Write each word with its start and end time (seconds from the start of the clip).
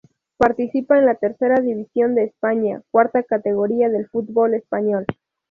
Participa 0.37 0.97
en 0.97 1.05
la 1.05 1.13
Tercera 1.13 1.59
División 1.61 2.15
de 2.15 2.23
España, 2.23 2.81
cuarta 2.89 3.21
categoría 3.21 3.87
del 3.87 4.07
fútbol 4.09 4.55
español. 4.55 5.05